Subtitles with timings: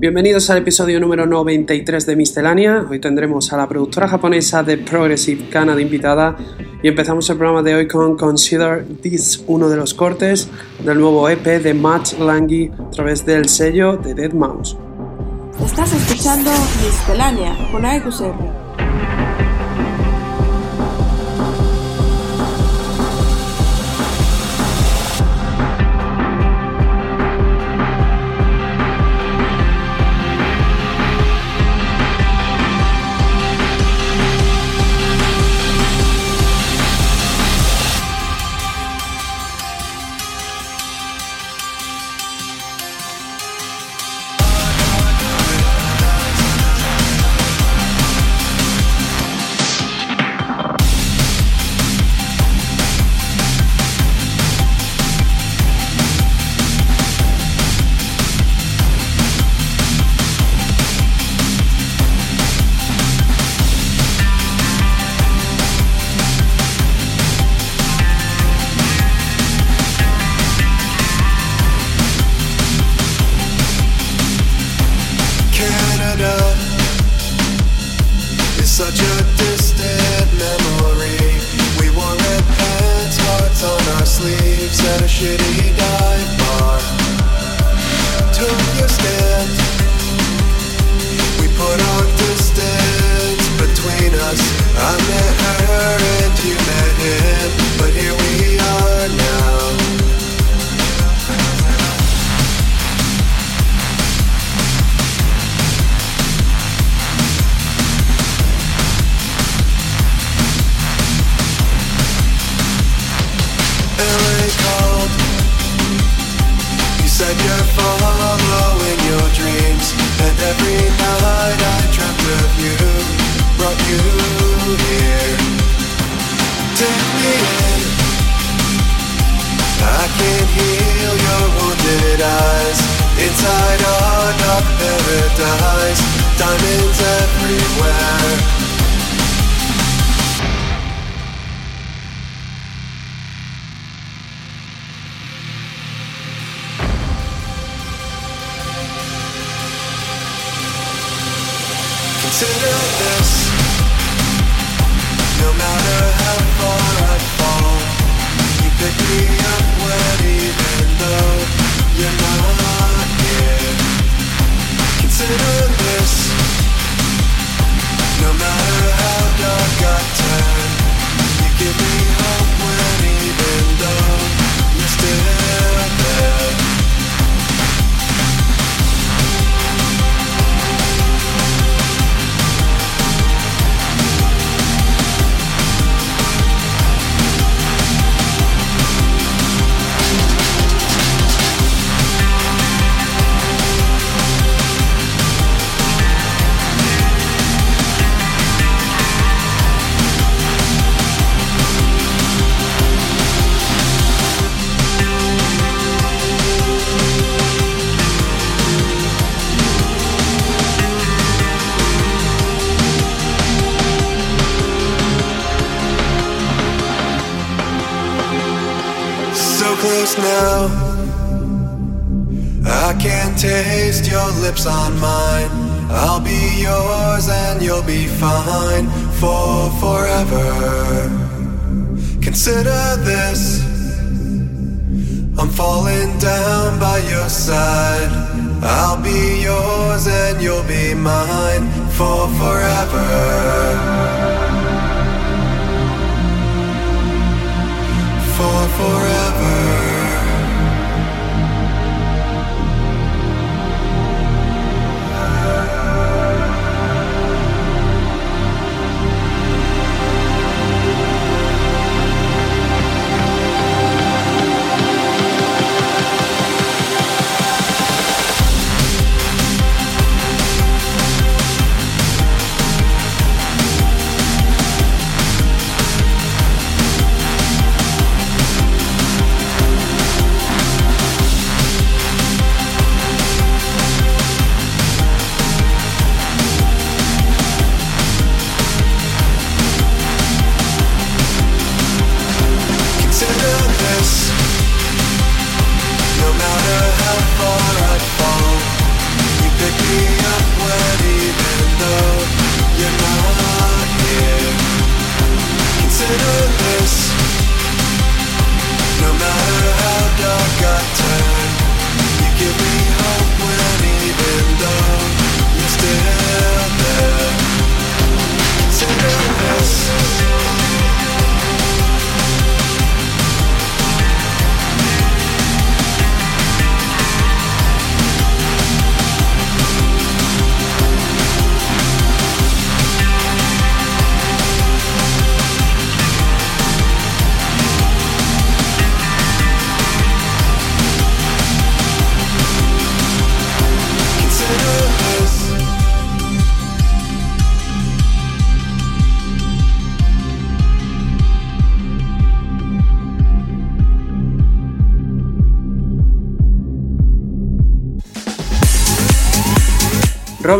[0.00, 2.86] Bienvenidos al episodio número 93 de Miscelánea.
[2.88, 6.38] Hoy tendremos a la productora japonesa de Progressive Kana de invitada
[6.82, 10.48] y empezamos el programa de hoy con Consider This, uno de los cortes
[10.82, 14.74] del nuevo EP de Matt Langi a través del sello de Dead Mouse.
[15.62, 16.50] Estás escuchando
[16.82, 18.59] Miscelánea con AEQCR.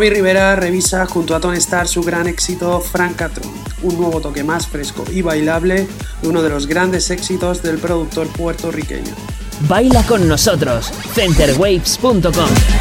[0.01, 3.53] Robbie Rivera revisa junto a Tony Starr su gran éxito Francatron,
[3.83, 5.87] un nuevo toque más fresco y bailable
[6.23, 9.13] de uno de los grandes éxitos del productor puertorriqueño.
[9.69, 12.80] Baila con nosotros, centerwaves.com.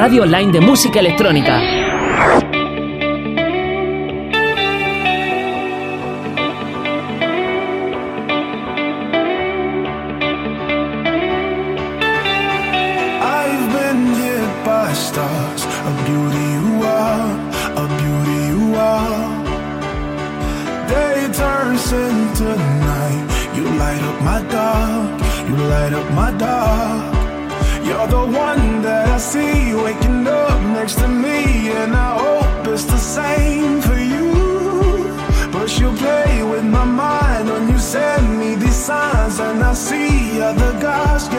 [0.00, 1.79] radio online de música electrónica.
[39.70, 41.29] I see other gods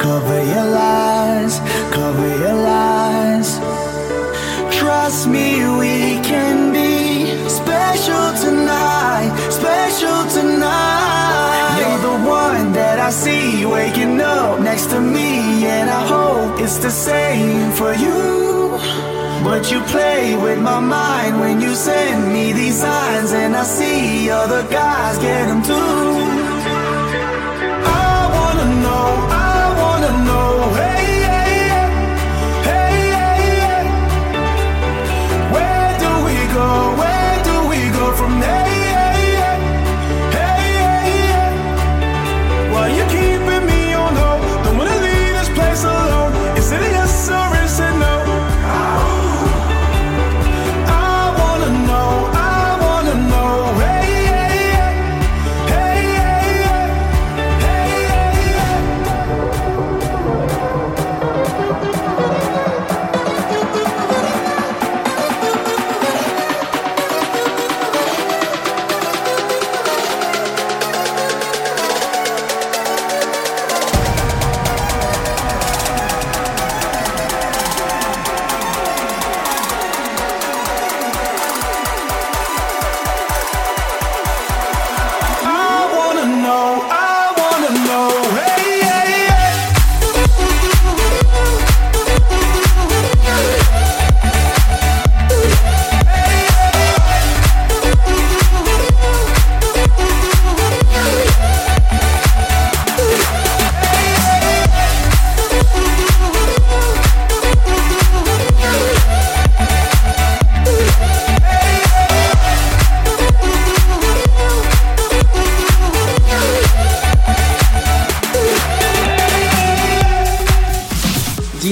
[0.00, 1.58] Cover your lies,
[1.92, 3.58] cover your lies.
[4.78, 11.78] Trust me, we can be special tonight, special tonight.
[11.78, 16.78] You're the one that I see waking up next to me, and I hope it's
[16.78, 18.78] the same for you.
[19.44, 24.30] But you play with my mind when you send me these signs, and I see
[24.30, 26.43] other guys get them too.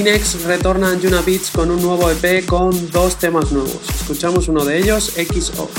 [0.03, 3.79] Ginex retorna a Yuna Beats con un nuevo EP con dos temas nuevos.
[4.01, 5.69] Escuchamos uno de ellos, XO.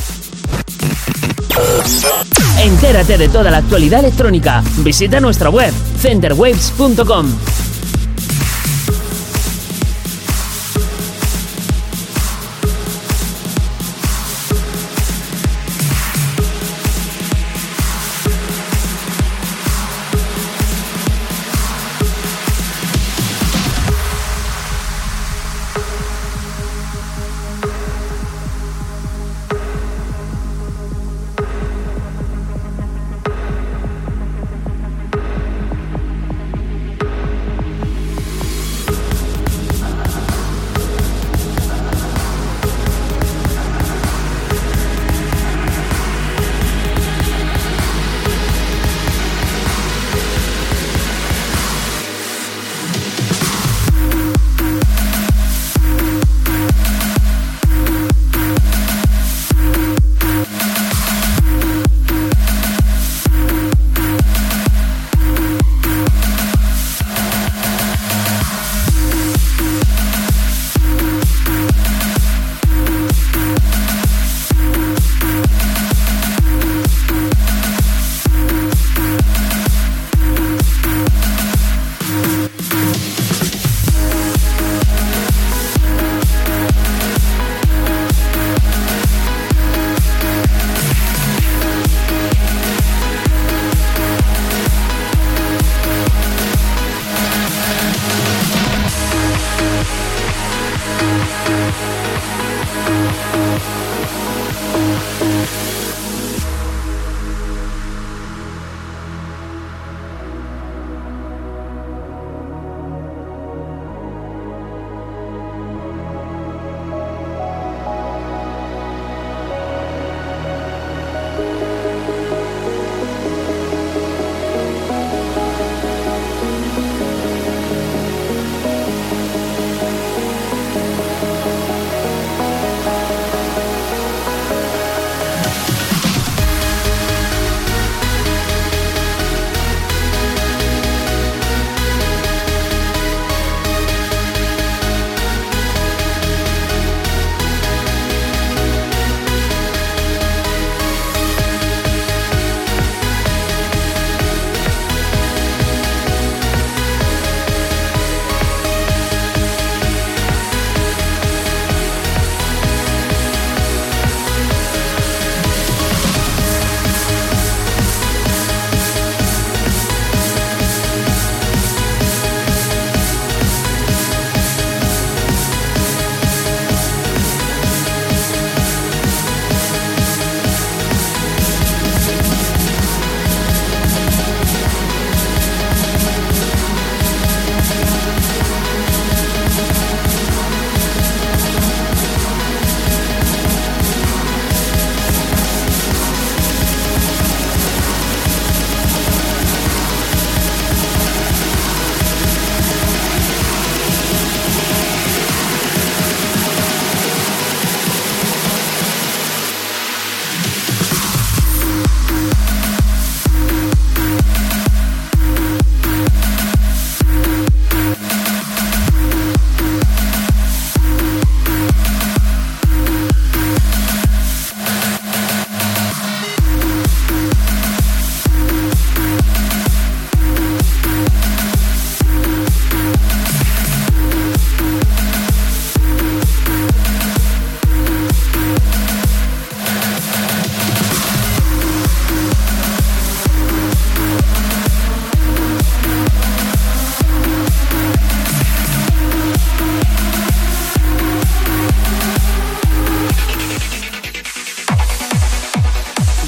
[2.59, 4.65] Entérate de toda la actualidad electrónica.
[4.79, 7.54] Visita nuestra web centerwaves.com.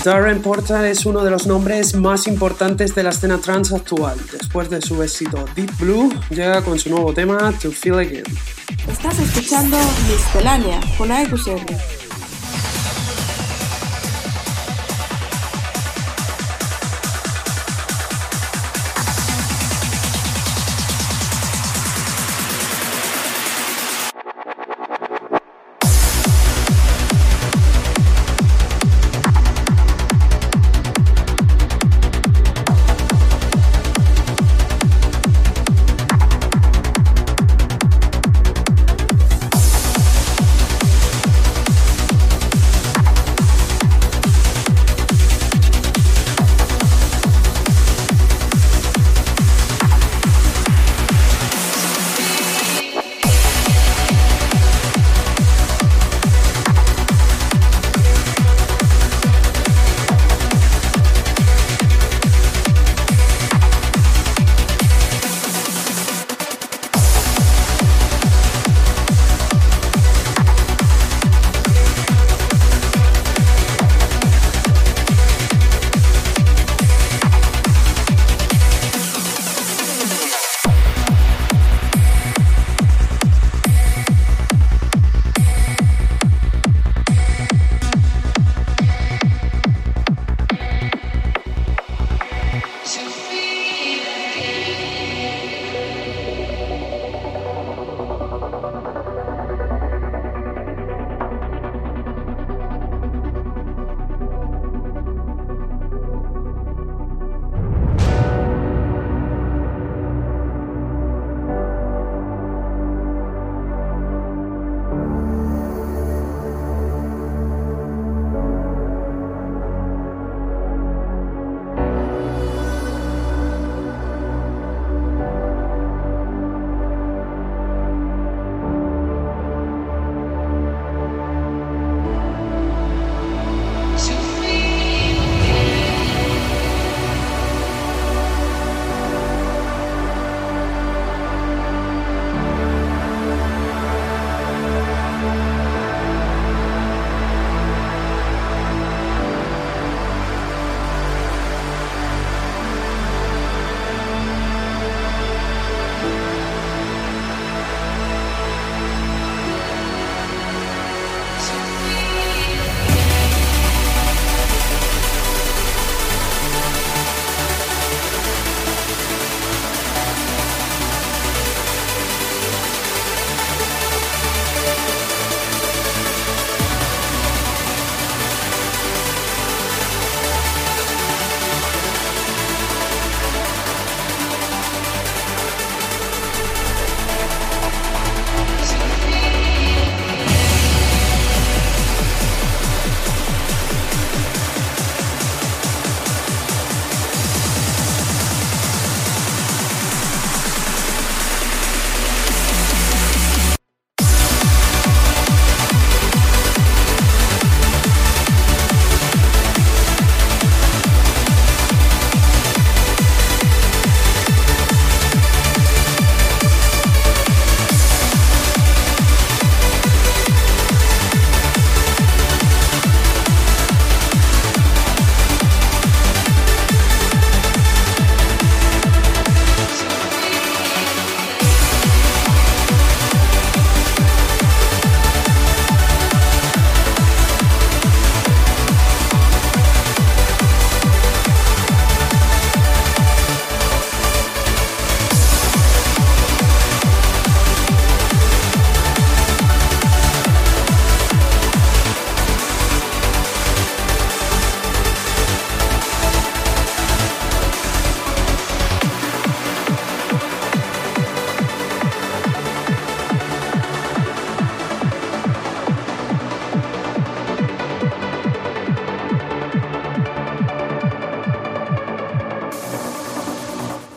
[0.07, 4.17] Darren Porter es uno de los nombres más importantes de la escena trans actual.
[4.31, 8.23] Después de su éxito Deep Blue, llega con su nuevo tema To Feel Again.
[8.89, 9.77] Estás escuchando
[10.09, 11.96] Miscelánea con AEQSR.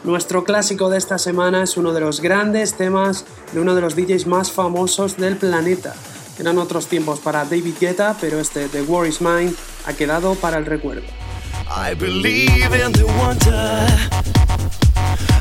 [0.10, 3.96] Nuestro clásico de esta semana es uno de los grandes temas de uno de los
[3.96, 5.94] DJs más famosos del planeta.
[6.40, 9.54] Eran otros tiempos para David Guetta, pero este The War is Mine
[9.86, 11.04] ha quedado para el recuerdo.
[11.70, 13.88] I believe in the wonder.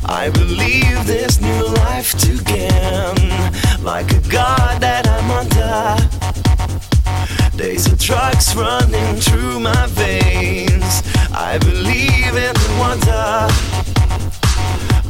[0.04, 3.30] I believe this new life to gain.
[3.82, 5.96] Like a god that I'm under.
[7.56, 11.02] Days of drugs running through my veins.
[11.32, 13.48] I believe in the wonder.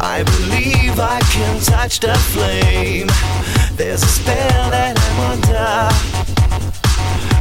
[0.01, 3.09] I believe I can touch the flame.
[3.77, 5.89] There's a spell that I'm under.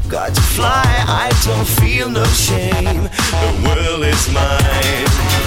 [0.09, 3.03] Got to fly, I don't feel no shame.
[3.03, 5.46] The world is mine.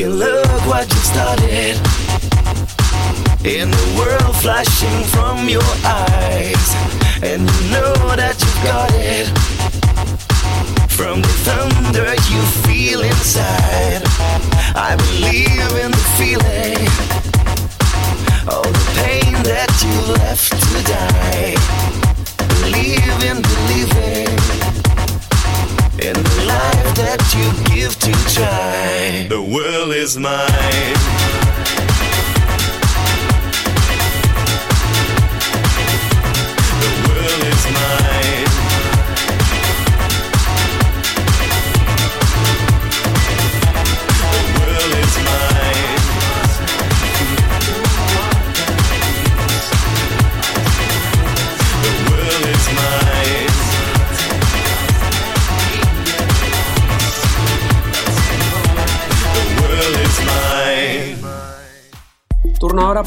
[0.00, 1.76] Take a look what you started
[3.44, 6.74] in the world flashing from your eyes,
[7.22, 9.28] and you know that you got it
[10.88, 14.00] from the thunder you feel inside.
[14.74, 16.88] I believe in the feeling,
[18.48, 21.56] all the pain that you left to die.
[22.48, 24.69] Believe in believing
[26.02, 29.26] in the life that you give to try.
[29.28, 31.49] The world is mine.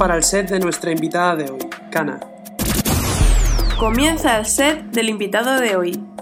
[0.04, 2.20] Para el set de nuestra invitada de hoy, Kana.
[3.80, 6.13] Comienza el set del invitado de hoy.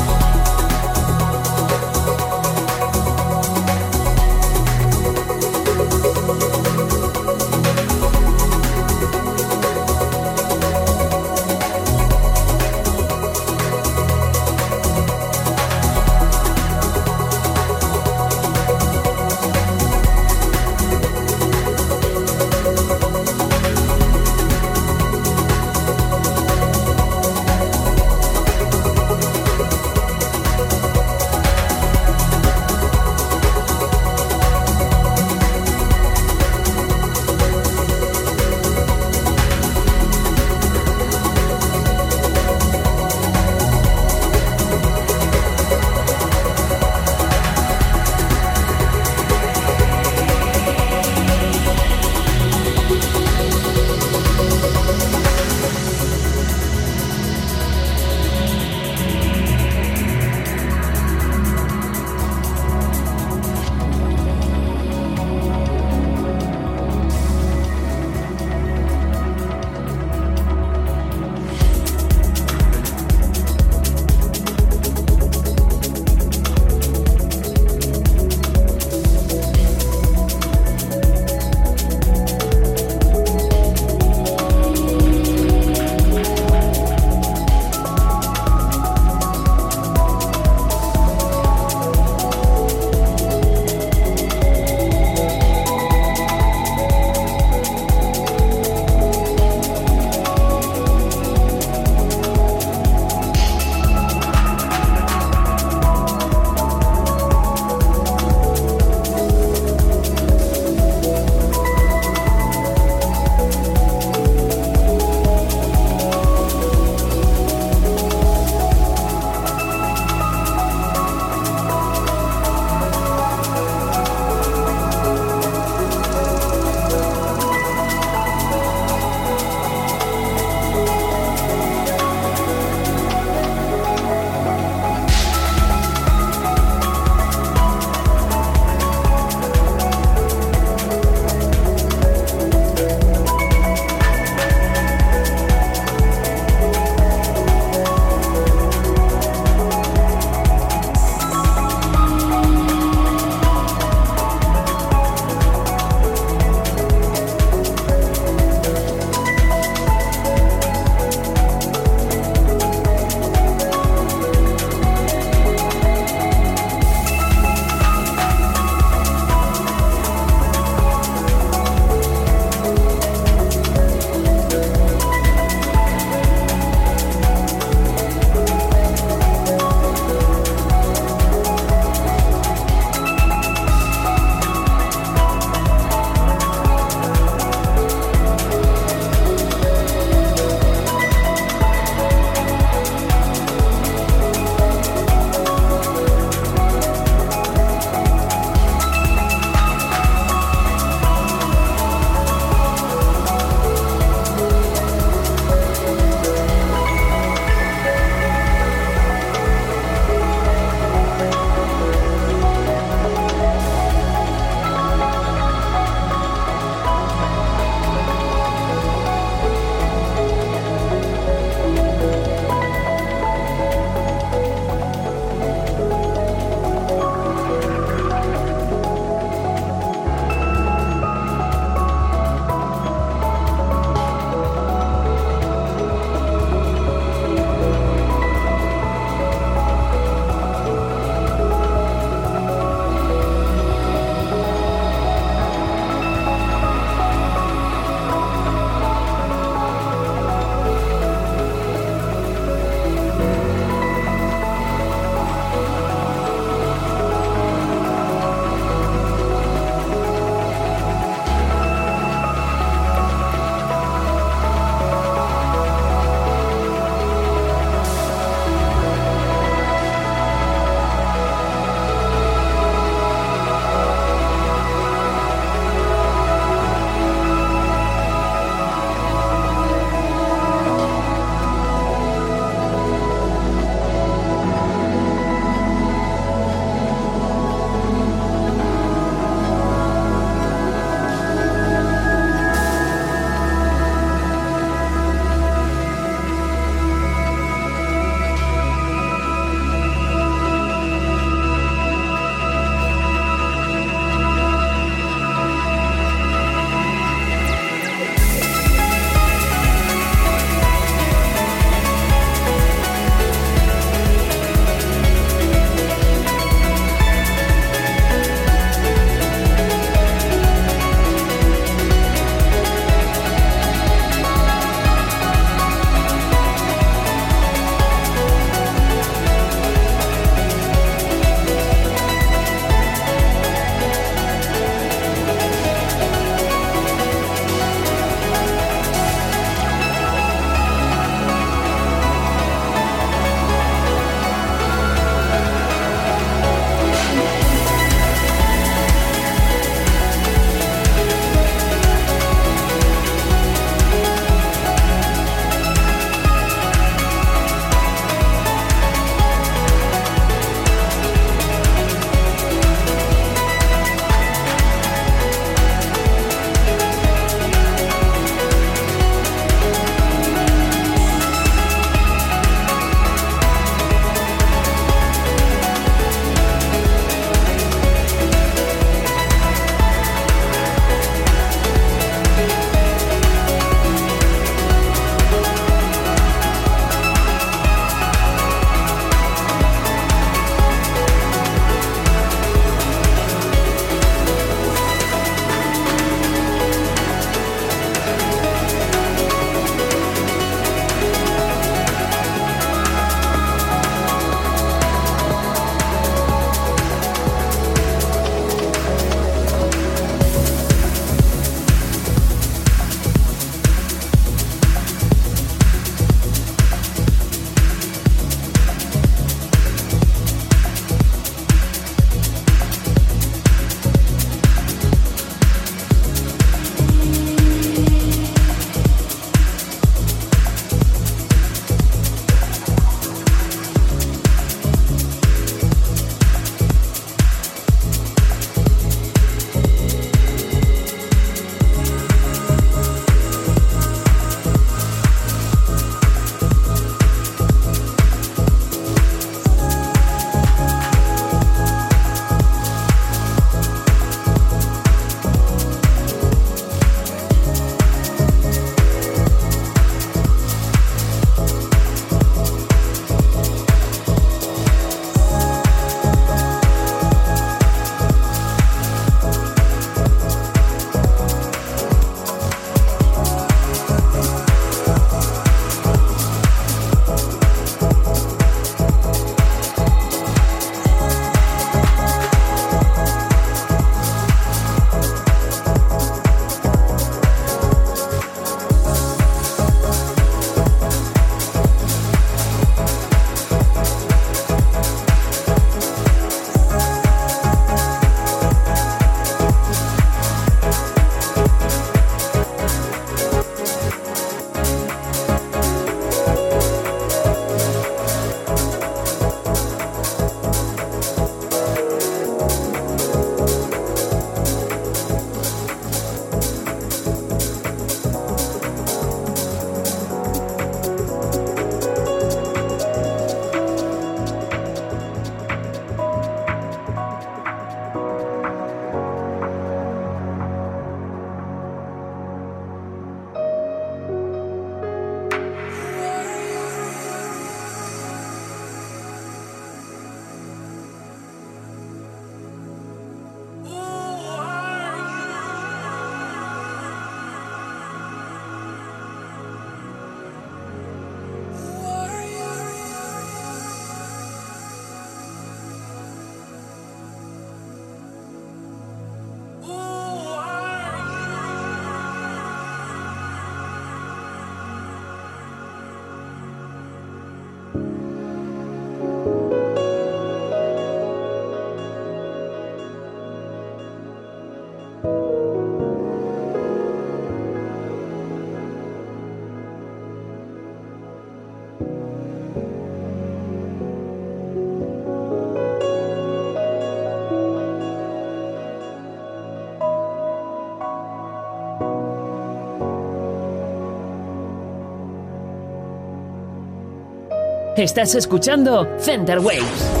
[597.81, 600.00] Estás escuchando Center Waves.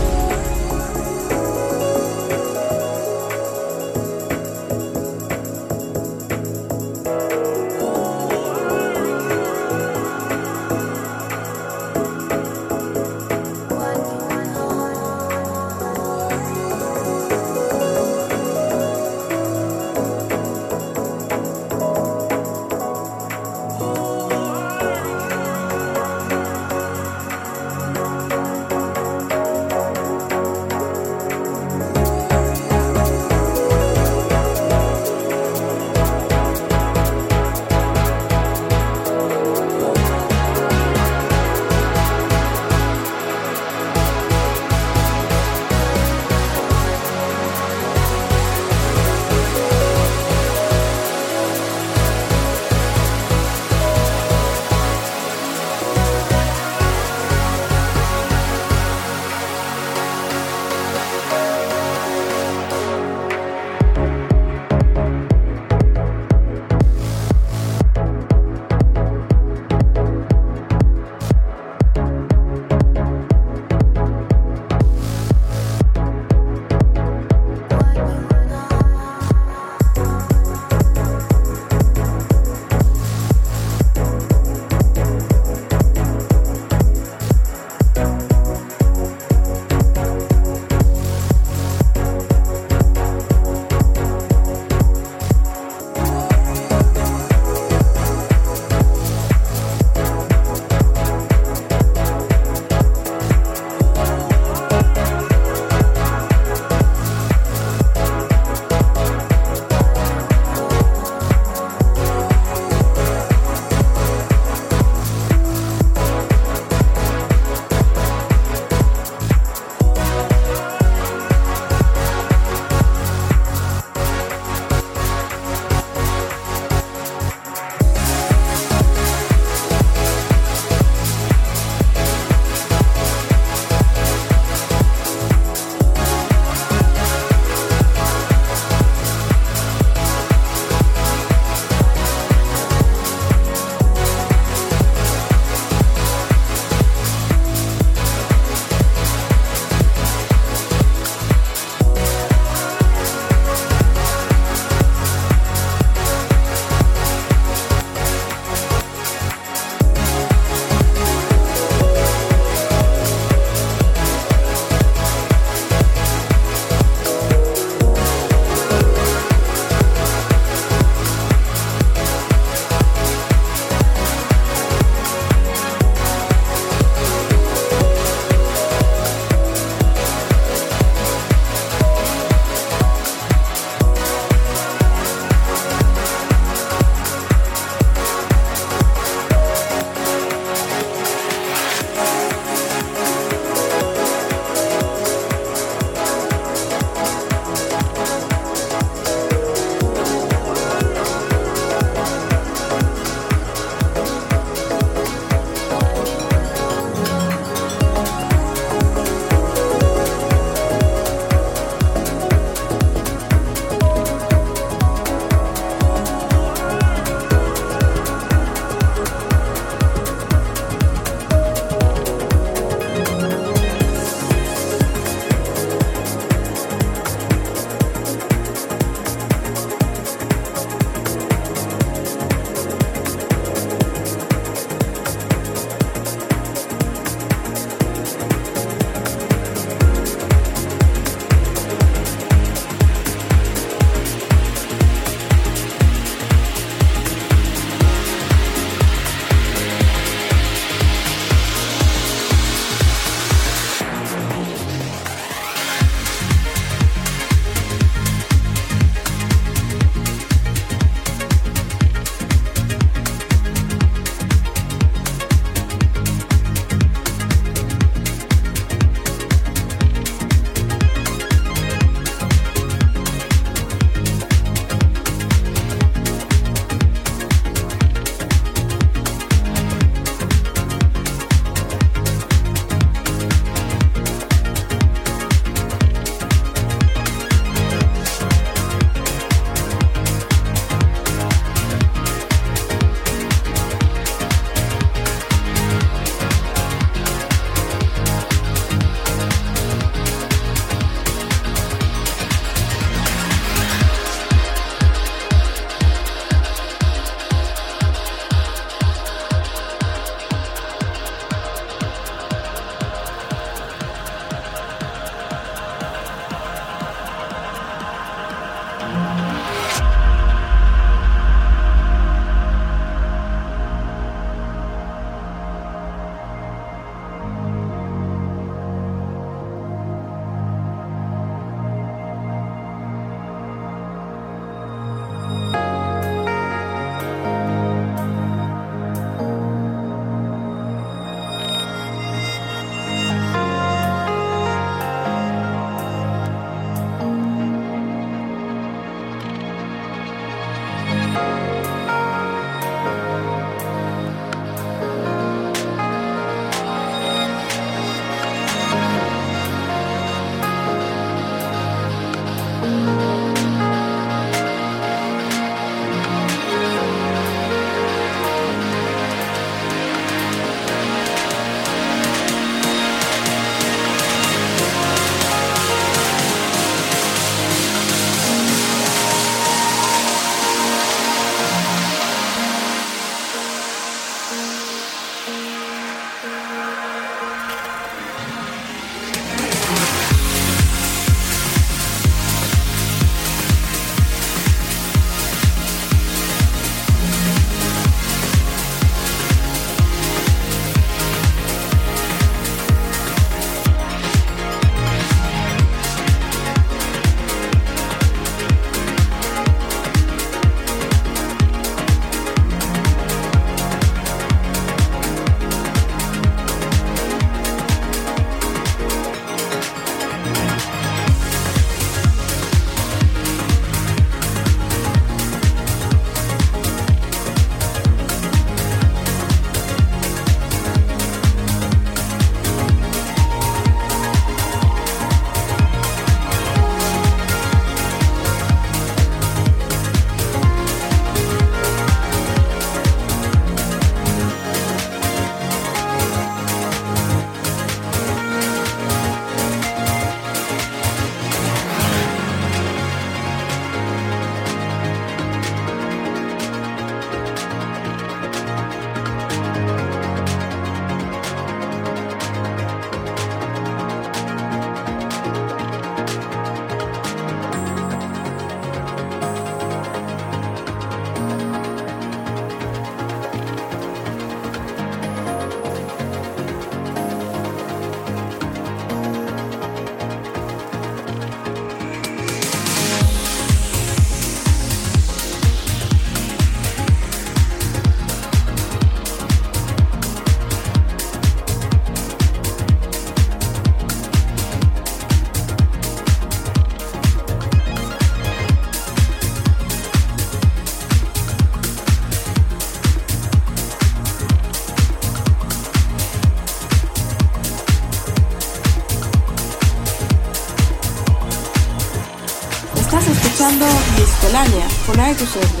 [514.41, 515.17] Miscelánea con AXR.
[515.19, 515.60] Hasta